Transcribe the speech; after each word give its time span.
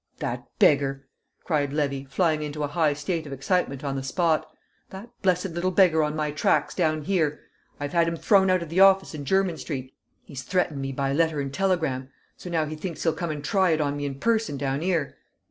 "That 0.17 0.47
beggar!" 0.57 1.07
cried 1.43 1.73
Levy, 1.73 2.05
flying 2.05 2.41
into 2.41 2.63
a 2.63 2.67
high 2.67 2.93
state 2.93 3.27
of 3.27 3.33
excitement 3.33 3.83
on 3.83 3.95
the 3.95 4.01
spot. 4.01 4.49
"That 4.89 5.11
blessed 5.21 5.49
little 5.51 5.69
beggar 5.69 6.01
on 6.01 6.15
my 6.15 6.31
tracks 6.31 6.73
down 6.73 7.03
here! 7.03 7.39
I've 7.79 7.93
'ad 7.93 8.07
him 8.07 8.17
thrown 8.17 8.49
out 8.49 8.63
of 8.63 8.69
the 8.69 8.79
office 8.79 9.13
in 9.13 9.25
Jermyn 9.25 9.59
Street; 9.59 9.93
he's 10.23 10.41
threatened 10.41 10.81
me 10.81 10.91
by 10.91 11.13
letter 11.13 11.39
and 11.39 11.53
telegram; 11.53 12.09
so 12.35 12.49
now 12.49 12.65
he 12.65 12.75
thinks 12.75 13.03
he'll 13.03 13.13
come 13.13 13.29
and 13.29 13.43
try 13.45 13.69
it 13.73 13.79
on 13.79 13.99
in 13.99 14.19
person 14.19 14.57
down 14.57 14.81
'ere. 14.81 15.17